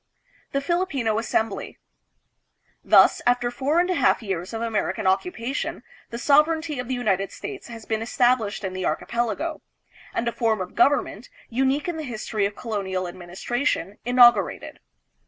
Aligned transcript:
The 0.51 0.61
Filipino 0.61 1.19
Assembly. 1.19 1.77
Thus, 2.83 3.21
after 3.27 3.51
four 3.51 3.79
and 3.79 3.87
a 3.87 3.93
half 3.93 4.23
years 4.23 4.51
of 4.51 4.59
American 4.59 5.05
occupation, 5.05 5.83
the 6.09 6.17
sovereignty 6.17 6.79
of 6.79 6.87
the 6.87 6.95
United 6.95 7.31
States 7.31 7.67
has 7.67 7.85
been 7.85 8.01
established 8.01 8.63
in 8.63 8.73
the 8.73 8.83
archipelago, 8.83 9.61
and 10.11 10.27
a 10.27 10.31
form 10.31 10.59
of 10.59 10.73
government, 10.73 11.29
unique 11.49 11.87
in 11.87 11.97
the 11.97 12.03
history 12.03 12.47
of 12.47 12.55
colonial 12.55 13.07
administration, 13.07 13.99
inaugurated. 14.03 14.79